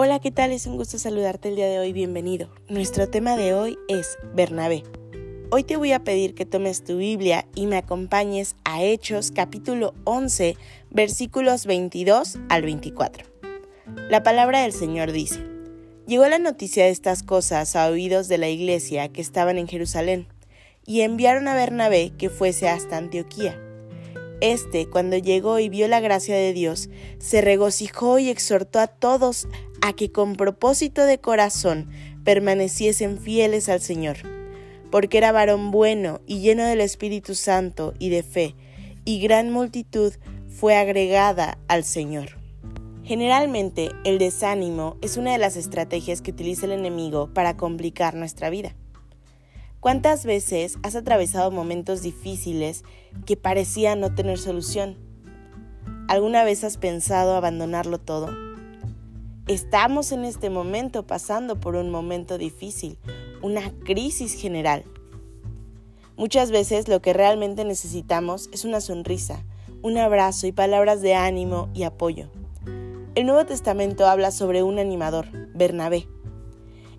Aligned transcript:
Hola, 0.00 0.20
¿qué 0.20 0.30
tal? 0.30 0.52
Es 0.52 0.66
un 0.66 0.76
gusto 0.76 0.96
saludarte 0.96 1.48
el 1.48 1.56
día 1.56 1.66
de 1.66 1.80
hoy, 1.80 1.92
bienvenido. 1.92 2.48
Nuestro 2.68 3.08
tema 3.08 3.36
de 3.36 3.52
hoy 3.52 3.76
es 3.88 4.16
Bernabé. 4.32 4.84
Hoy 5.50 5.64
te 5.64 5.76
voy 5.76 5.90
a 5.90 6.04
pedir 6.04 6.36
que 6.36 6.46
tomes 6.46 6.84
tu 6.84 6.98
Biblia 6.98 7.46
y 7.56 7.66
me 7.66 7.78
acompañes 7.78 8.54
a 8.62 8.80
Hechos 8.84 9.32
capítulo 9.32 9.94
11 10.04 10.56
versículos 10.90 11.66
22 11.66 12.38
al 12.48 12.62
24. 12.62 13.26
La 14.08 14.22
palabra 14.22 14.62
del 14.62 14.72
Señor 14.72 15.10
dice, 15.10 15.44
Llegó 16.06 16.28
la 16.28 16.38
noticia 16.38 16.84
de 16.84 16.90
estas 16.90 17.24
cosas 17.24 17.74
a 17.74 17.88
oídos 17.88 18.28
de 18.28 18.38
la 18.38 18.48
iglesia 18.48 19.08
que 19.08 19.20
estaban 19.20 19.58
en 19.58 19.66
Jerusalén, 19.66 20.28
y 20.86 21.00
enviaron 21.00 21.48
a 21.48 21.56
Bernabé 21.56 22.12
que 22.16 22.30
fuese 22.30 22.68
hasta 22.68 22.98
Antioquía. 22.98 23.60
Este, 24.40 24.88
cuando 24.88 25.16
llegó 25.16 25.58
y 25.58 25.68
vio 25.68 25.88
la 25.88 25.98
gracia 25.98 26.36
de 26.36 26.52
Dios, 26.52 26.88
se 27.18 27.40
regocijó 27.40 28.20
y 28.20 28.28
exhortó 28.28 28.78
a 28.78 28.86
todos 28.86 29.48
a 29.80 29.92
que 29.92 30.10
con 30.10 30.36
propósito 30.36 31.04
de 31.04 31.18
corazón 31.18 31.88
permaneciesen 32.24 33.18
fieles 33.18 33.68
al 33.68 33.80
Señor, 33.80 34.18
porque 34.90 35.18
era 35.18 35.32
varón 35.32 35.70
bueno 35.70 36.20
y 36.26 36.40
lleno 36.40 36.64
del 36.64 36.80
Espíritu 36.80 37.34
Santo 37.34 37.94
y 37.98 38.10
de 38.10 38.22
fe, 38.22 38.54
y 39.04 39.20
gran 39.20 39.50
multitud 39.50 40.12
fue 40.46 40.76
agregada 40.76 41.58
al 41.68 41.84
Señor. 41.84 42.38
Generalmente, 43.04 43.90
el 44.04 44.18
desánimo 44.18 44.96
es 45.00 45.16
una 45.16 45.32
de 45.32 45.38
las 45.38 45.56
estrategias 45.56 46.20
que 46.20 46.32
utiliza 46.32 46.66
el 46.66 46.72
enemigo 46.72 47.32
para 47.32 47.56
complicar 47.56 48.14
nuestra 48.14 48.50
vida. 48.50 48.74
¿Cuántas 49.80 50.26
veces 50.26 50.76
has 50.82 50.96
atravesado 50.96 51.50
momentos 51.50 52.02
difíciles 52.02 52.84
que 53.24 53.36
parecían 53.36 54.00
no 54.00 54.14
tener 54.14 54.36
solución? 54.36 54.98
¿Alguna 56.08 56.44
vez 56.44 56.64
has 56.64 56.76
pensado 56.76 57.34
abandonarlo 57.34 57.98
todo? 57.98 58.47
Estamos 59.48 60.12
en 60.12 60.26
este 60.26 60.50
momento 60.50 61.06
pasando 61.06 61.58
por 61.58 61.74
un 61.74 61.88
momento 61.88 62.36
difícil, 62.36 62.98
una 63.40 63.72
crisis 63.82 64.34
general. 64.34 64.84
Muchas 66.18 66.50
veces 66.50 66.86
lo 66.86 67.00
que 67.00 67.14
realmente 67.14 67.64
necesitamos 67.64 68.50
es 68.52 68.66
una 68.66 68.82
sonrisa, 68.82 69.42
un 69.80 69.96
abrazo 69.96 70.46
y 70.46 70.52
palabras 70.52 71.00
de 71.00 71.14
ánimo 71.14 71.70
y 71.72 71.84
apoyo. 71.84 72.28
El 73.14 73.24
Nuevo 73.24 73.46
Testamento 73.46 74.06
habla 74.06 74.32
sobre 74.32 74.62
un 74.62 74.78
animador, 74.78 75.28
Bernabé. 75.54 76.06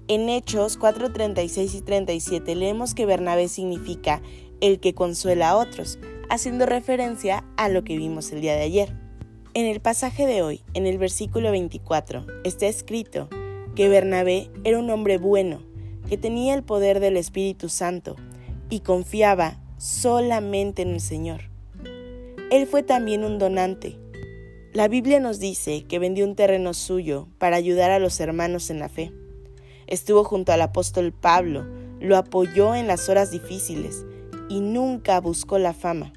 En 0.08 0.28
Hechos 0.28 0.80
4:36 0.80 1.76
y 1.76 1.82
37 1.82 2.56
leemos 2.56 2.96
que 2.96 3.06
Bernabé 3.06 3.48
significa 3.48 4.24
el 4.60 4.80
que 4.80 4.96
consuela 4.96 5.52
a 5.52 5.58
otros, 5.58 6.00
haciendo 6.32 6.66
referencia 6.66 7.46
a 7.58 7.70
lo 7.70 7.84
que 7.84 7.96
vimos 7.96 8.32
el 8.32 8.42
día 8.42 8.56
de 8.56 8.64
ayer. 8.64 8.99
En 9.56 9.66
el 9.66 9.80
pasaje 9.80 10.28
de 10.28 10.44
hoy, 10.44 10.62
en 10.76 10.86
el 10.86 11.00
versículo 11.00 11.50
24, 11.50 12.24
está 12.44 12.68
escrito 12.68 13.30
que 13.76 13.90
Bernabé 13.90 14.52
era 14.64 14.78
un 14.78 14.92
hombre 14.92 15.18
bueno, 15.18 15.64
que 16.08 16.18
tenía 16.18 16.54
el 16.54 16.62
poder 16.62 17.00
del 17.00 17.18
Espíritu 17.18 17.68
Santo 17.68 18.16
y 18.70 18.82
confiaba 18.82 19.60
solamente 19.78 20.84
en 20.84 20.90
el 20.90 21.02
Señor. 21.02 21.50
Él 22.52 22.68
fue 22.68 22.84
también 22.84 23.24
un 23.24 23.40
donante. 23.40 23.98
La 24.72 24.88
Biblia 24.88 25.20
nos 25.20 25.40
dice 25.40 25.84
que 25.88 25.98
vendió 25.98 26.26
un 26.26 26.36
terreno 26.36 26.76
suyo 26.76 27.28
para 27.40 27.56
ayudar 27.56 27.90
a 27.90 27.98
los 27.98 28.20
hermanos 28.20 28.70
en 28.70 28.78
la 28.78 28.88
fe. 28.88 29.12
Estuvo 29.88 30.24
junto 30.24 30.52
al 30.52 30.62
apóstol 30.62 31.12
Pablo, 31.12 31.66
lo 32.00 32.18
apoyó 32.18 32.76
en 32.76 32.86
las 32.86 33.10
horas 33.10 33.32
difíciles 33.32 34.06
y 34.48 34.60
nunca 34.60 35.20
buscó 35.20 35.58
la 35.58 35.74
fama. 35.74 36.14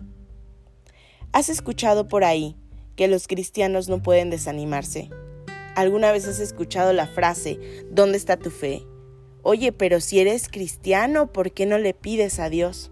¿Has 1.33 1.49
escuchado 1.49 2.09
por 2.09 2.25
ahí 2.25 2.57
que 2.97 3.09
los 3.09 3.27
cristianos 3.27 3.89
no 3.89 4.03
pueden 4.03 4.31
desanimarse. 4.31 5.11
¿Alguna 5.75 6.13
vez 6.13 6.27
has 6.27 6.41
escuchado 6.41 6.93
la 6.93 7.07
frase, 7.07 7.59
¿dónde 7.91 8.19
está 8.19 8.37
tu 8.37 8.51
fe? 8.51 8.85
Oye, 9.43 9.73
pero 9.73 10.01
si 10.01 10.21
eres 10.21 10.49
cristiano, 10.49 11.33
¿por 11.33 11.53
qué 11.53 11.67
no 11.67 11.79
le 11.79 11.95
pides 11.95 12.39
a 12.39 12.49
Dios? 12.49 12.91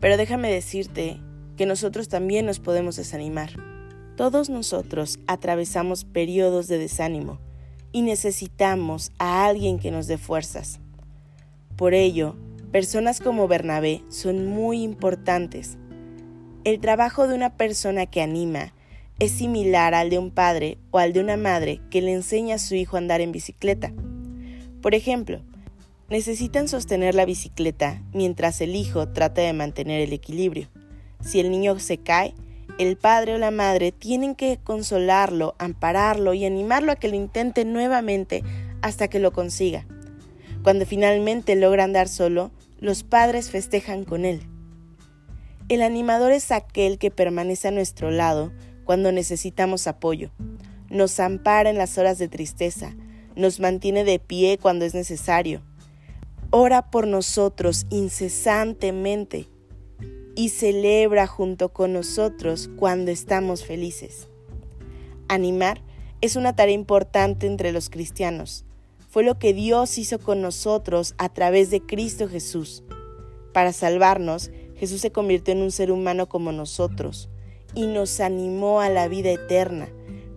Pero 0.00 0.16
déjame 0.16 0.52
decirte 0.52 1.20
que 1.56 1.66
nosotros 1.66 2.08
también 2.08 2.46
nos 2.46 2.60
podemos 2.60 2.96
desanimar. 2.96 3.50
Todos 4.16 4.50
nosotros 4.50 5.18
atravesamos 5.26 6.04
periodos 6.04 6.68
de 6.68 6.78
desánimo 6.78 7.40
y 7.92 8.02
necesitamos 8.02 9.12
a 9.18 9.46
alguien 9.46 9.78
que 9.78 9.90
nos 9.90 10.06
dé 10.06 10.16
fuerzas. 10.16 10.80
Por 11.76 11.94
ello, 11.94 12.36
personas 12.70 13.20
como 13.20 13.48
Bernabé 13.48 14.02
son 14.08 14.46
muy 14.46 14.82
importantes. 14.82 15.76
El 16.64 16.80
trabajo 16.80 17.26
de 17.26 17.34
una 17.34 17.56
persona 17.56 18.06
que 18.06 18.22
anima 18.22 18.72
es 19.22 19.30
similar 19.30 19.94
al 19.94 20.10
de 20.10 20.18
un 20.18 20.32
padre 20.32 20.78
o 20.90 20.98
al 20.98 21.12
de 21.12 21.20
una 21.20 21.36
madre 21.36 21.80
que 21.90 22.02
le 22.02 22.12
enseña 22.12 22.56
a 22.56 22.58
su 22.58 22.74
hijo 22.74 22.96
a 22.96 22.98
andar 22.98 23.20
en 23.20 23.30
bicicleta. 23.30 23.92
Por 24.80 24.96
ejemplo, 24.96 25.42
necesitan 26.08 26.66
sostener 26.66 27.14
la 27.14 27.24
bicicleta 27.24 28.02
mientras 28.12 28.60
el 28.60 28.74
hijo 28.74 29.10
trata 29.10 29.40
de 29.40 29.52
mantener 29.52 30.00
el 30.00 30.12
equilibrio. 30.12 30.66
Si 31.20 31.38
el 31.38 31.52
niño 31.52 31.78
se 31.78 31.98
cae, 31.98 32.34
el 32.80 32.96
padre 32.96 33.36
o 33.36 33.38
la 33.38 33.52
madre 33.52 33.92
tienen 33.92 34.34
que 34.34 34.58
consolarlo, 34.60 35.54
ampararlo 35.60 36.34
y 36.34 36.44
animarlo 36.44 36.90
a 36.90 36.96
que 36.96 37.06
lo 37.06 37.14
intente 37.14 37.64
nuevamente 37.64 38.42
hasta 38.80 39.06
que 39.06 39.20
lo 39.20 39.32
consiga. 39.32 39.86
Cuando 40.64 40.84
finalmente 40.84 41.54
logra 41.54 41.84
andar 41.84 42.08
solo, 42.08 42.50
los 42.80 43.04
padres 43.04 43.52
festejan 43.52 44.02
con 44.02 44.24
él. 44.24 44.42
El 45.68 45.80
animador 45.80 46.32
es 46.32 46.50
aquel 46.50 46.98
que 46.98 47.12
permanece 47.12 47.68
a 47.68 47.70
nuestro 47.70 48.10
lado 48.10 48.50
cuando 48.84 49.12
necesitamos 49.12 49.86
apoyo, 49.86 50.30
nos 50.90 51.18
ampara 51.20 51.70
en 51.70 51.78
las 51.78 51.98
horas 51.98 52.18
de 52.18 52.28
tristeza, 52.28 52.94
nos 53.34 53.60
mantiene 53.60 54.04
de 54.04 54.18
pie 54.18 54.58
cuando 54.60 54.84
es 54.84 54.94
necesario, 54.94 55.62
ora 56.50 56.90
por 56.90 57.06
nosotros 57.06 57.86
incesantemente 57.90 59.48
y 60.34 60.50
celebra 60.50 61.26
junto 61.26 61.72
con 61.72 61.92
nosotros 61.92 62.70
cuando 62.76 63.10
estamos 63.10 63.64
felices. 63.64 64.28
Animar 65.28 65.80
es 66.20 66.36
una 66.36 66.54
tarea 66.54 66.74
importante 66.74 67.46
entre 67.46 67.72
los 67.72 67.88
cristianos. 67.88 68.64
Fue 69.08 69.24
lo 69.24 69.38
que 69.38 69.52
Dios 69.52 69.98
hizo 69.98 70.18
con 70.18 70.40
nosotros 70.40 71.14
a 71.18 71.28
través 71.30 71.70
de 71.70 71.80
Cristo 71.80 72.28
Jesús. 72.28 72.82
Para 73.52 73.72
salvarnos, 73.72 74.50
Jesús 74.76 75.00
se 75.00 75.12
convirtió 75.12 75.52
en 75.52 75.62
un 75.62 75.70
ser 75.70 75.90
humano 75.90 76.28
como 76.28 76.52
nosotros 76.52 77.28
y 77.74 77.86
nos 77.86 78.20
animó 78.20 78.80
a 78.80 78.88
la 78.88 79.08
vida 79.08 79.30
eterna. 79.30 79.88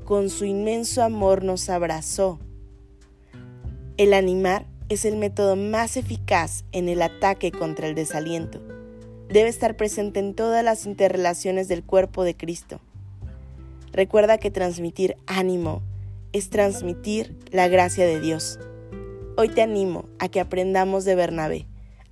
Con 0.04 0.30
su 0.30 0.46
inmenso 0.46 1.04
amor 1.04 1.44
nos 1.44 1.70
abrazó. 1.70 2.40
El 3.98 4.14
animar 4.14 4.66
es 4.90 5.06
el 5.06 5.16
método 5.16 5.56
más 5.56 5.98
eficaz 5.98 6.64
en 6.72 6.90
el 6.90 7.02
ataque 7.02 7.52
contra 7.52 7.88
el 7.88 7.96
desaliento. 7.96 8.62
Debe 9.30 9.50
estar 9.50 9.76
presente 9.76 10.20
en 10.20 10.36
todas 10.36 10.64
las 10.64 10.86
interrelaciones 10.86 11.68
del 11.68 11.84
cuerpo 11.84 12.24
de 12.24 12.36
Cristo. 12.36 12.80
Recuerda 13.92 14.38
que 14.38 14.52
transmitir 14.52 15.16
ánimo 15.26 15.82
es 16.34 16.50
transmitir 16.50 17.38
la 17.50 17.68
gracia 17.68 18.06
de 18.06 18.20
Dios. 18.20 18.60
Hoy 19.38 19.50
te 19.50 19.62
animo 19.62 20.10
a 20.20 20.28
que 20.30 20.40
aprendamos 20.40 21.06
de 21.06 21.16
Bernabé, 21.16 21.66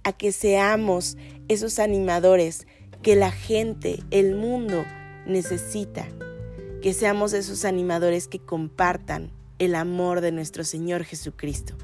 a 0.03 0.13
que 0.13 0.31
seamos 0.31 1.17
esos 1.47 1.79
animadores 1.79 2.65
que 3.01 3.15
la 3.15 3.31
gente, 3.31 3.99
el 4.11 4.35
mundo, 4.35 4.85
necesita 5.25 6.07
que 6.81 6.93
seamos 6.93 7.33
esos 7.33 7.65
animadores 7.65 8.27
que 8.27 8.39
compartan 8.39 9.31
el 9.59 9.75
amor 9.75 10.21
de 10.21 10.31
nuestro 10.31 10.63
Señor 10.63 11.03
Jesucristo. 11.03 11.75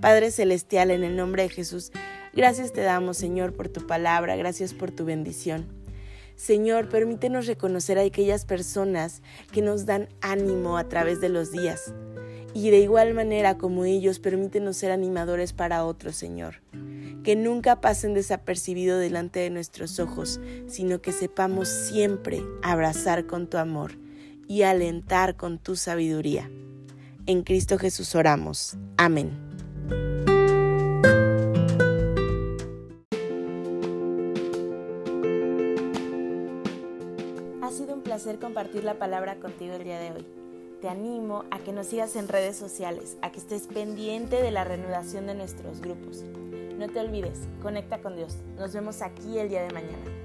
Padre 0.00 0.30
Celestial, 0.30 0.90
en 0.90 1.04
el 1.04 1.16
nombre 1.16 1.44
de 1.44 1.48
Jesús, 1.48 1.92
gracias 2.32 2.72
te 2.72 2.80
damos, 2.80 3.16
Señor, 3.16 3.52
por 3.52 3.68
tu 3.68 3.86
palabra, 3.86 4.34
gracias 4.36 4.74
por 4.74 4.90
tu 4.90 5.04
bendición. 5.04 5.66
Señor, 6.34 6.88
permítenos 6.88 7.46
reconocer 7.46 7.98
a 7.98 8.02
aquellas 8.02 8.44
personas 8.44 9.22
que 9.52 9.62
nos 9.62 9.86
dan 9.86 10.08
ánimo 10.20 10.76
a 10.76 10.88
través 10.88 11.20
de 11.20 11.28
los 11.28 11.52
días. 11.52 11.94
Y 12.54 12.70
de 12.70 12.80
igual 12.80 13.14
manera 13.14 13.56
como 13.56 13.84
ellos, 13.84 14.18
permítenos 14.18 14.76
ser 14.76 14.90
animadores 14.90 15.52
para 15.52 15.84
otros, 15.84 16.16
Señor 16.16 16.56
que 17.22 17.36
nunca 17.36 17.80
pasen 17.80 18.14
desapercibido 18.14 18.98
delante 18.98 19.40
de 19.40 19.50
nuestros 19.50 19.98
ojos, 20.00 20.40
sino 20.66 21.00
que 21.00 21.12
sepamos 21.12 21.68
siempre 21.68 22.42
abrazar 22.62 23.26
con 23.26 23.48
tu 23.48 23.58
amor 23.58 23.92
y 24.48 24.62
alentar 24.62 25.36
con 25.36 25.58
tu 25.58 25.76
sabiduría. 25.76 26.50
En 27.26 27.42
Cristo 27.42 27.78
Jesús 27.78 28.14
oramos. 28.14 28.76
Amén. 28.96 29.30
Ha 37.62 37.70
sido 37.70 37.94
un 37.94 38.02
placer 38.02 38.38
compartir 38.38 38.84
la 38.84 38.98
palabra 38.98 39.36
contigo 39.36 39.74
el 39.74 39.84
día 39.84 40.00
de 40.00 40.10
hoy. 40.10 40.26
Te 40.80 40.88
animo 40.88 41.44
a 41.52 41.60
que 41.60 41.72
nos 41.72 41.86
sigas 41.86 42.16
en 42.16 42.26
redes 42.26 42.56
sociales, 42.56 43.16
a 43.22 43.30
que 43.30 43.38
estés 43.38 43.68
pendiente 43.68 44.42
de 44.42 44.50
la 44.50 44.64
reanudación 44.64 45.26
de 45.26 45.36
nuestros 45.36 45.80
grupos. 45.80 46.24
No 46.82 46.88
te 46.88 46.98
olvides, 46.98 47.38
conecta 47.62 48.02
con 48.02 48.16
Dios. 48.16 48.38
Nos 48.56 48.74
vemos 48.74 49.02
aquí 49.02 49.38
el 49.38 49.48
día 49.48 49.62
de 49.62 49.72
mañana. 49.72 50.21